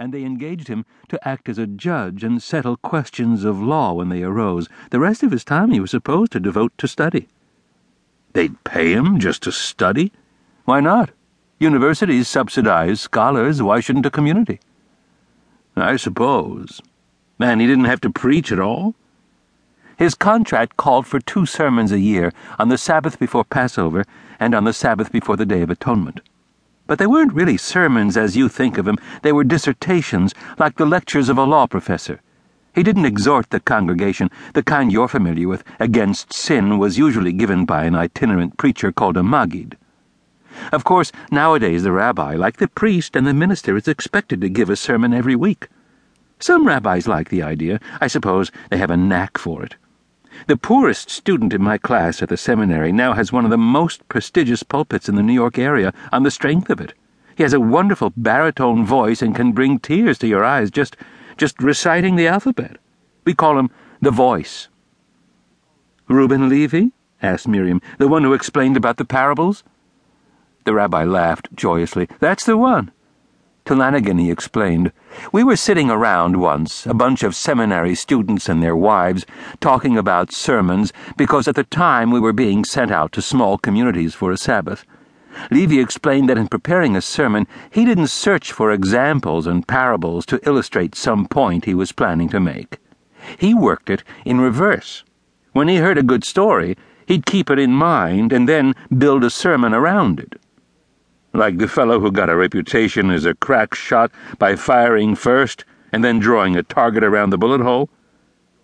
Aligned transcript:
and 0.00 0.14
they 0.14 0.24
engaged 0.24 0.68
him 0.68 0.86
to 1.10 1.28
act 1.28 1.46
as 1.46 1.58
a 1.58 1.66
judge 1.66 2.24
and 2.24 2.42
settle 2.42 2.78
questions 2.78 3.44
of 3.44 3.60
law 3.60 3.92
when 3.92 4.08
they 4.08 4.22
arose. 4.22 4.66
The 4.88 4.98
rest 4.98 5.22
of 5.22 5.30
his 5.30 5.44
time 5.44 5.70
he 5.70 5.78
was 5.78 5.90
supposed 5.90 6.32
to 6.32 6.40
devote 6.40 6.72
to 6.78 6.88
study. 6.88 7.28
They'd 8.32 8.64
pay 8.64 8.92
him 8.92 9.20
just 9.20 9.42
to 9.42 9.52
study? 9.52 10.10
Why 10.64 10.80
not? 10.80 11.10
Universities 11.58 12.28
subsidize 12.28 13.02
scholars. 13.02 13.62
Why 13.62 13.80
shouldn't 13.80 14.06
a 14.06 14.10
community? 14.10 14.58
I 15.76 15.96
suppose. 15.96 16.80
Man, 17.38 17.60
he 17.60 17.66
didn't 17.66 17.84
have 17.84 18.00
to 18.00 18.10
preach 18.10 18.50
at 18.50 18.58
all? 18.58 18.94
His 19.98 20.14
contract 20.14 20.78
called 20.78 21.06
for 21.06 21.20
two 21.20 21.44
sermons 21.44 21.92
a 21.92 22.00
year 22.00 22.32
on 22.58 22.70
the 22.70 22.78
Sabbath 22.78 23.18
before 23.18 23.44
Passover 23.44 24.06
and 24.38 24.54
on 24.54 24.64
the 24.64 24.72
Sabbath 24.72 25.12
before 25.12 25.36
the 25.36 25.44
Day 25.44 25.60
of 25.60 25.68
Atonement. 25.68 26.22
But 26.90 26.98
they 26.98 27.06
weren't 27.06 27.32
really 27.32 27.56
sermons 27.56 28.16
as 28.16 28.36
you 28.36 28.48
think 28.48 28.76
of 28.76 28.84
them, 28.84 28.98
they 29.22 29.30
were 29.30 29.44
dissertations, 29.44 30.34
like 30.58 30.74
the 30.74 30.84
lectures 30.84 31.28
of 31.28 31.38
a 31.38 31.44
law 31.44 31.68
professor. 31.68 32.20
He 32.74 32.82
didn't 32.82 33.04
exhort 33.04 33.50
the 33.50 33.60
congregation. 33.60 34.28
The 34.54 34.64
kind 34.64 34.90
you're 34.90 35.06
familiar 35.06 35.46
with, 35.46 35.62
against 35.78 36.32
sin, 36.32 36.80
was 36.80 36.98
usually 36.98 37.32
given 37.32 37.64
by 37.64 37.84
an 37.84 37.94
itinerant 37.94 38.56
preacher 38.56 38.90
called 38.90 39.16
a 39.16 39.22
Maggid. 39.22 39.78
Of 40.72 40.82
course, 40.82 41.12
nowadays 41.30 41.84
the 41.84 41.92
rabbi, 41.92 42.34
like 42.34 42.56
the 42.56 42.66
priest 42.66 43.14
and 43.14 43.24
the 43.24 43.34
minister, 43.34 43.76
is 43.76 43.86
expected 43.86 44.40
to 44.40 44.48
give 44.48 44.68
a 44.68 44.74
sermon 44.74 45.14
every 45.14 45.36
week. 45.36 45.68
Some 46.40 46.66
rabbis 46.66 47.06
like 47.06 47.28
the 47.28 47.44
idea. 47.44 47.78
I 48.00 48.08
suppose 48.08 48.50
they 48.68 48.78
have 48.78 48.90
a 48.90 48.96
knack 48.96 49.38
for 49.38 49.62
it. 49.62 49.76
The 50.46 50.56
poorest 50.56 51.10
student 51.10 51.52
in 51.52 51.62
my 51.62 51.78
class 51.78 52.22
at 52.22 52.28
the 52.28 52.36
seminary 52.36 52.92
now 52.92 53.12
has 53.12 53.32
one 53.32 53.44
of 53.44 53.50
the 53.50 53.58
most 53.58 54.08
prestigious 54.08 54.62
pulpits 54.62 55.08
in 55.08 55.16
the 55.16 55.22
New 55.22 55.32
York 55.32 55.58
area 55.58 55.92
on 56.12 56.22
the 56.22 56.30
strength 56.30 56.70
of 56.70 56.80
it. 56.80 56.94
He 57.36 57.42
has 57.42 57.52
a 57.52 57.60
wonderful 57.60 58.12
baritone 58.16 58.84
voice 58.84 59.22
and 59.22 59.34
can 59.34 59.52
bring 59.52 59.78
tears 59.78 60.18
to 60.18 60.26
your 60.26 60.44
eyes 60.44 60.70
just 60.70 60.96
just 61.36 61.62
reciting 61.62 62.16
the 62.16 62.28
alphabet. 62.28 62.76
We 63.24 63.34
call 63.34 63.58
him 63.58 63.70
the 64.00 64.10
voice. 64.10 64.68
Reuben 66.08 66.48
Levy? 66.48 66.92
asked 67.22 67.48
Miriam, 67.48 67.80
the 67.98 68.08
one 68.08 68.24
who 68.24 68.34
explained 68.34 68.76
about 68.76 68.96
the 68.98 69.04
parables? 69.04 69.62
The 70.64 70.74
rabbi 70.74 71.04
laughed 71.04 71.48
joyously. 71.54 72.08
That's 72.18 72.44
the 72.44 72.56
one. 72.56 72.92
To 73.70 74.14
he 74.16 74.32
explained, 74.32 74.90
We 75.30 75.44
were 75.44 75.54
sitting 75.54 75.92
around 75.92 76.40
once, 76.40 76.86
a 76.86 76.92
bunch 76.92 77.22
of 77.22 77.36
seminary 77.36 77.94
students 77.94 78.48
and 78.48 78.60
their 78.60 78.74
wives, 78.74 79.24
talking 79.60 79.96
about 79.96 80.32
sermons, 80.32 80.92
because 81.16 81.46
at 81.46 81.54
the 81.54 81.62
time 81.62 82.10
we 82.10 82.18
were 82.18 82.32
being 82.32 82.64
sent 82.64 82.90
out 82.90 83.12
to 83.12 83.22
small 83.22 83.58
communities 83.58 84.12
for 84.12 84.32
a 84.32 84.36
Sabbath. 84.36 84.84
Levy 85.52 85.78
explained 85.78 86.28
that 86.28 86.36
in 86.36 86.48
preparing 86.48 86.96
a 86.96 87.00
sermon, 87.00 87.46
he 87.70 87.84
didn't 87.84 88.08
search 88.08 88.50
for 88.50 88.72
examples 88.72 89.46
and 89.46 89.68
parables 89.68 90.26
to 90.26 90.40
illustrate 90.44 90.96
some 90.96 91.28
point 91.28 91.64
he 91.64 91.74
was 91.74 91.92
planning 91.92 92.28
to 92.30 92.40
make. 92.40 92.78
He 93.38 93.54
worked 93.54 93.88
it 93.88 94.02
in 94.24 94.40
reverse. 94.40 95.04
When 95.52 95.68
he 95.68 95.76
heard 95.76 95.96
a 95.96 96.02
good 96.02 96.24
story, 96.24 96.76
he'd 97.06 97.24
keep 97.24 97.48
it 97.48 97.60
in 97.60 97.70
mind 97.70 98.32
and 98.32 98.48
then 98.48 98.74
build 98.98 99.22
a 99.22 99.30
sermon 99.30 99.72
around 99.72 100.18
it. 100.18 100.39
Like 101.32 101.58
the 101.58 101.68
fellow 101.68 102.00
who 102.00 102.10
got 102.10 102.30
a 102.30 102.36
reputation 102.36 103.10
as 103.10 103.24
a 103.24 103.34
crack 103.34 103.74
shot 103.74 104.10
by 104.38 104.56
firing 104.56 105.14
first 105.14 105.64
and 105.92 106.04
then 106.04 106.18
drawing 106.18 106.56
a 106.56 106.62
target 106.62 107.04
around 107.04 107.30
the 107.30 107.38
bullet 107.38 107.60
hole? 107.60 107.88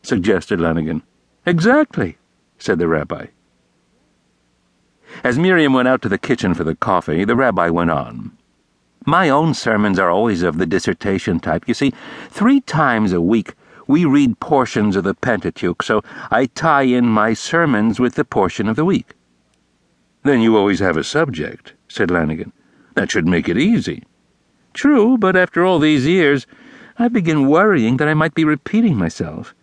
suggested 0.03 0.61
Lanigan. 0.61 1.03
Exactly, 1.45 2.19
said 2.59 2.79
the 2.79 2.89
rabbi. 2.89 3.27
As 5.23 5.39
Miriam 5.39 5.73
went 5.73 5.89
out 5.89 6.03
to 6.03 6.09
the 6.09 6.19
kitchen 6.19 6.55
for 6.55 6.65
the 6.65 6.75
coffee, 6.75 7.25
the 7.25 7.37
rabbi 7.37 7.69
went 7.69 7.91
on. 7.91 8.37
My 9.05 9.29
own 9.29 9.55
sermons 9.55 9.99
are 9.99 10.11
always 10.11 10.43
of 10.43 10.59
the 10.59 10.67
dissertation 10.67 11.39
type. 11.39 11.69
You 11.69 11.75
see, 11.75 11.93
three 12.29 12.61
times 12.61 13.13
a 13.13 13.21
week 13.21 13.55
we 13.87 14.05
read 14.05 14.41
portions 14.41 14.97
of 14.97 15.05
the 15.05 15.15
Pentateuch, 15.15 15.83
so 15.83 16.03
I 16.31 16.47
tie 16.47 16.83
in 16.83 17.07
my 17.07 17.33
sermons 17.33 18.01
with 18.01 18.17
the 18.17 18.25
portion 18.25 18.69
of 18.69 18.75
the 18.75 18.85
week. 18.85 19.15
Then 20.25 20.41
you 20.41 20.57
always 20.57 20.81
have 20.81 20.97
a 20.97 21.05
subject, 21.05 21.75
said 21.89 22.11
Lanigan. 22.11 22.53
That 22.95 23.11
should 23.11 23.27
make 23.27 23.49
it 23.49 23.59
easy. 23.59 24.03
True, 24.75 25.17
but 25.19 25.37
after 25.37 25.65
all 25.65 25.79
these 25.79 26.07
years, 26.07 26.47
I 26.99 27.09
begin 27.09 27.49
worrying 27.49 27.99
that 27.99 28.09
I 28.09 28.15
might 28.15 28.35
be 28.35 28.45
repeating 28.45 28.97
myself. 28.97 29.55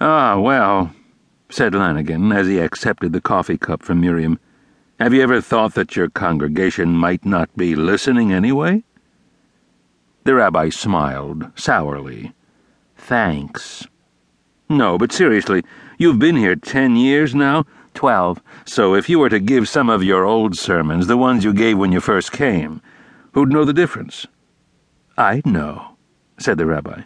Ah, 0.00 0.38
well, 0.38 0.92
said 1.48 1.74
Lanigan 1.74 2.32
as 2.32 2.46
he 2.46 2.58
accepted 2.58 3.12
the 3.12 3.20
coffee 3.20 3.58
cup 3.58 3.82
from 3.82 4.00
Miriam. 4.00 4.38
Have 4.98 5.14
you 5.14 5.22
ever 5.22 5.40
thought 5.40 5.74
that 5.74 5.96
your 5.96 6.08
congregation 6.08 6.90
might 6.90 7.24
not 7.24 7.54
be 7.56 7.74
listening 7.74 8.32
anyway? 8.32 8.84
The 10.24 10.34
rabbi 10.34 10.68
smiled 10.68 11.50
sourly. 11.58 12.32
Thanks. 12.96 13.86
No, 14.68 14.98
but 14.98 15.10
seriously, 15.10 15.64
you've 15.98 16.18
been 16.18 16.36
here 16.36 16.54
ten 16.54 16.96
years 16.96 17.34
now. 17.34 17.64
Twelve. 18.00 18.40
So 18.64 18.94
if 18.94 19.10
you 19.10 19.18
were 19.18 19.28
to 19.28 19.38
give 19.38 19.68
some 19.68 19.90
of 19.90 20.02
your 20.02 20.24
old 20.24 20.56
sermons, 20.56 21.06
the 21.06 21.18
ones 21.18 21.44
you 21.44 21.52
gave 21.52 21.76
when 21.76 21.92
you 21.92 22.00
first 22.00 22.32
came, 22.32 22.80
who'd 23.34 23.52
know 23.52 23.66
the 23.66 23.74
difference? 23.74 24.26
I'd 25.18 25.44
know, 25.44 25.98
said 26.38 26.56
the 26.56 26.64
rabbi. 26.64 27.02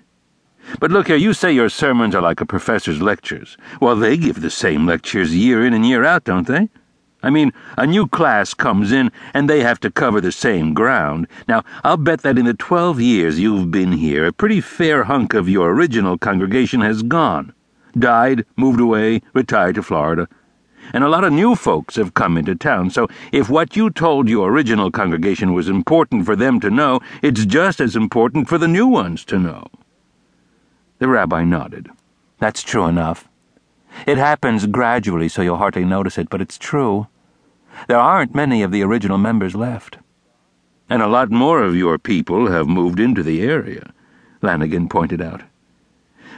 But 0.78 0.92
look 0.92 1.08
here, 1.08 1.16
you 1.16 1.32
say 1.34 1.50
your 1.50 1.68
sermons 1.68 2.14
are 2.14 2.22
like 2.22 2.40
a 2.40 2.46
professor's 2.46 3.02
lectures. 3.02 3.56
Well, 3.80 3.96
they 3.96 4.16
give 4.16 4.40
the 4.40 4.50
same 4.50 4.86
lectures 4.86 5.34
year 5.34 5.66
in 5.66 5.74
and 5.74 5.84
year 5.84 6.04
out, 6.04 6.22
don't 6.22 6.46
they? 6.46 6.68
I 7.24 7.30
mean, 7.30 7.52
a 7.76 7.88
new 7.88 8.06
class 8.06 8.54
comes 8.54 8.92
in 8.92 9.10
and 9.34 9.50
they 9.50 9.64
have 9.64 9.80
to 9.80 9.90
cover 9.90 10.20
the 10.20 10.30
same 10.30 10.74
ground. 10.74 11.26
Now, 11.48 11.64
I'll 11.82 11.96
bet 11.96 12.22
that 12.22 12.38
in 12.38 12.44
the 12.44 12.54
12 12.54 13.00
years 13.00 13.40
you've 13.40 13.72
been 13.72 13.90
here, 13.90 14.26
a 14.26 14.32
pretty 14.32 14.60
fair 14.60 15.02
hunk 15.02 15.34
of 15.34 15.48
your 15.48 15.72
original 15.72 16.18
congregation 16.18 16.82
has 16.82 17.02
gone. 17.02 17.52
Died, 17.98 18.46
moved 18.56 18.78
away, 18.78 19.22
retired 19.32 19.74
to 19.74 19.82
Florida 19.82 20.28
and 20.92 21.02
a 21.02 21.08
lot 21.08 21.24
of 21.24 21.32
new 21.32 21.54
folks 21.54 21.96
have 21.96 22.14
come 22.14 22.36
into 22.36 22.54
town, 22.54 22.90
so 22.90 23.08
if 23.32 23.48
what 23.48 23.76
you 23.76 23.90
told 23.90 24.28
your 24.28 24.50
original 24.50 24.90
congregation 24.90 25.52
was 25.54 25.68
important 25.68 26.26
for 26.26 26.36
them 26.36 26.60
to 26.60 26.70
know, 26.70 27.00
it's 27.22 27.44
just 27.46 27.80
as 27.80 27.96
important 27.96 28.48
for 28.48 28.58
the 28.58 28.68
new 28.68 28.86
ones 28.86 29.24
to 29.26 29.38
know. 29.38 29.66
The 30.98 31.08
rabbi 31.08 31.44
nodded. 31.44 31.90
That's 32.38 32.62
true 32.62 32.86
enough. 32.86 33.28
It 34.06 34.18
happens 34.18 34.66
gradually, 34.66 35.28
so 35.28 35.42
you'll 35.42 35.56
hardly 35.56 35.84
notice 35.84 36.18
it, 36.18 36.28
but 36.28 36.40
it's 36.40 36.58
true. 36.58 37.06
There 37.88 37.98
aren't 37.98 38.34
many 38.34 38.62
of 38.62 38.70
the 38.70 38.82
original 38.82 39.18
members 39.18 39.54
left. 39.54 39.98
And 40.88 41.00
a 41.00 41.08
lot 41.08 41.30
more 41.30 41.62
of 41.62 41.76
your 41.76 41.98
people 41.98 42.50
have 42.50 42.68
moved 42.68 43.00
into 43.00 43.22
the 43.22 43.42
area, 43.42 43.92
Lanigan 44.42 44.88
pointed 44.88 45.22
out. 45.22 45.42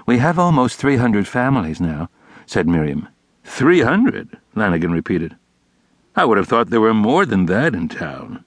We 0.07 0.19
have 0.19 0.39
almost 0.39 0.79
300 0.79 1.27
families 1.27 1.81
now, 1.81 2.09
said 2.47 2.69
Miriam. 2.69 3.09
Three 3.47 3.81
hundred, 3.81 4.37
Lanigan 4.55 4.93
repeated. 4.93 5.35
I 6.15 6.27
would 6.27 6.37
have 6.37 6.47
thought 6.47 6.69
there 6.69 6.81
were 6.81 6.93
more 6.93 7.25
than 7.25 7.47
that 7.47 7.75
in 7.75 7.89
town. 7.89 8.45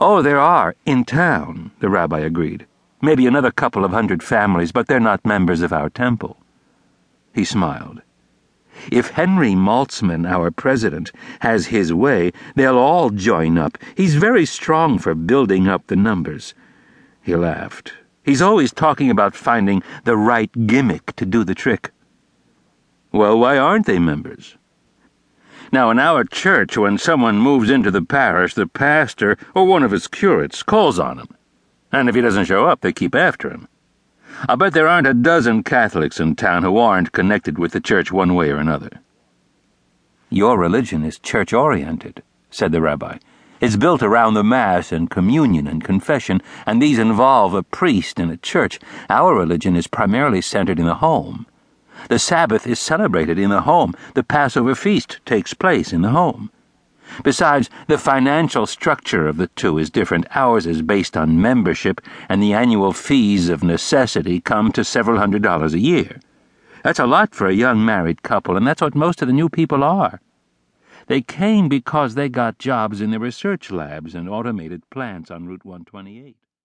Oh, 0.00 0.22
there 0.22 0.38
are, 0.38 0.74
in 0.86 1.04
town, 1.04 1.72
the 1.80 1.90
rabbi 1.90 2.20
agreed. 2.20 2.66
Maybe 3.02 3.26
another 3.26 3.50
couple 3.50 3.84
of 3.84 3.90
hundred 3.90 4.22
families, 4.22 4.72
but 4.72 4.86
they're 4.86 4.98
not 5.00 5.26
members 5.26 5.60
of 5.60 5.74
our 5.74 5.90
temple. 5.90 6.38
He 7.34 7.44
smiled. 7.44 8.00
If 8.90 9.10
Henry 9.10 9.52
Maltzman, 9.52 10.26
our 10.26 10.50
president, 10.50 11.12
has 11.40 11.66
his 11.66 11.92
way, 11.92 12.32
they'll 12.54 12.78
all 12.78 13.10
join 13.10 13.58
up. 13.58 13.76
He's 13.94 14.14
very 14.14 14.46
strong 14.46 14.98
for 14.98 15.14
building 15.14 15.68
up 15.68 15.88
the 15.88 15.96
numbers. 15.96 16.54
He 17.20 17.34
laughed. 17.36 17.92
He's 18.24 18.40
always 18.40 18.72
talking 18.72 19.10
about 19.10 19.34
finding 19.34 19.82
the 20.04 20.16
right 20.16 20.66
gimmick 20.66 21.14
to 21.16 21.26
do 21.26 21.44
the 21.44 21.54
trick. 21.54 21.90
Well, 23.12 23.38
why 23.38 23.58
aren't 23.58 23.86
they 23.86 23.98
members? 23.98 24.56
Now, 25.72 25.90
in 25.90 25.98
our 25.98 26.24
church, 26.24 26.76
when 26.76 26.98
someone 26.98 27.38
moves 27.38 27.70
into 27.70 27.90
the 27.90 28.02
parish, 28.02 28.54
the 28.54 28.66
pastor 28.66 29.36
or 29.54 29.66
one 29.66 29.82
of 29.82 29.90
his 29.90 30.08
curates 30.08 30.62
calls 30.62 30.98
on 30.98 31.18
him. 31.18 31.28
And 31.92 32.08
if 32.08 32.14
he 32.14 32.20
doesn't 32.20 32.46
show 32.46 32.66
up, 32.66 32.80
they 32.80 32.92
keep 32.92 33.14
after 33.14 33.50
him. 33.50 33.68
I 34.48 34.54
bet 34.54 34.72
there 34.72 34.88
aren't 34.88 35.06
a 35.06 35.14
dozen 35.14 35.62
Catholics 35.62 36.20
in 36.20 36.36
town 36.36 36.62
who 36.62 36.76
aren't 36.76 37.12
connected 37.12 37.58
with 37.58 37.72
the 37.72 37.80
church 37.80 38.12
one 38.12 38.34
way 38.34 38.50
or 38.50 38.56
another. 38.56 39.00
Your 40.28 40.56
religion 40.56 41.04
is 41.04 41.18
church 41.18 41.52
oriented, 41.52 42.22
said 42.50 42.70
the 42.70 42.80
rabbi. 42.80 43.18
It's 43.60 43.76
built 43.76 44.02
around 44.02 44.34
the 44.34 44.44
Mass 44.44 44.92
and 44.92 45.10
communion 45.10 45.66
and 45.66 45.84
confession, 45.84 46.40
and 46.64 46.80
these 46.80 46.98
involve 46.98 47.52
a 47.54 47.62
priest 47.62 48.18
and 48.18 48.30
a 48.30 48.36
church. 48.36 48.78
Our 49.10 49.34
religion 49.34 49.76
is 49.76 49.86
primarily 49.86 50.40
centered 50.40 50.78
in 50.78 50.86
the 50.86 50.94
home. 50.94 51.46
The 52.08 52.18
Sabbath 52.18 52.66
is 52.66 52.78
celebrated 52.78 53.38
in 53.38 53.50
the 53.50 53.62
home. 53.62 53.94
The 54.14 54.22
Passover 54.22 54.74
feast 54.74 55.20
takes 55.26 55.54
place 55.54 55.92
in 55.92 56.02
the 56.02 56.10
home. 56.10 56.50
Besides, 57.24 57.68
the 57.88 57.98
financial 57.98 58.66
structure 58.66 59.26
of 59.26 59.36
the 59.36 59.48
two 59.48 59.78
is 59.78 59.90
different. 59.90 60.26
Ours 60.34 60.66
is 60.66 60.82
based 60.82 61.16
on 61.16 61.40
membership, 61.40 62.00
and 62.28 62.42
the 62.42 62.52
annual 62.52 62.92
fees 62.92 63.48
of 63.48 63.64
necessity 63.64 64.40
come 64.40 64.70
to 64.72 64.84
several 64.84 65.18
hundred 65.18 65.42
dollars 65.42 65.74
a 65.74 65.80
year. 65.80 66.20
That's 66.82 66.98
a 66.98 67.06
lot 67.06 67.34
for 67.34 67.46
a 67.46 67.52
young 67.52 67.84
married 67.84 68.22
couple, 68.22 68.56
and 68.56 68.66
that's 68.66 68.80
what 68.80 68.94
most 68.94 69.20
of 69.20 69.28
the 69.28 69.34
new 69.34 69.48
people 69.48 69.84
are. 69.84 70.20
They 71.08 71.20
came 71.20 71.68
because 71.68 72.14
they 72.14 72.28
got 72.28 72.58
jobs 72.58 73.00
in 73.00 73.10
the 73.10 73.18
research 73.18 73.70
labs 73.70 74.14
and 74.14 74.28
automated 74.28 74.88
plants 74.90 75.30
on 75.30 75.46
Route 75.46 75.64
128. 75.64 76.36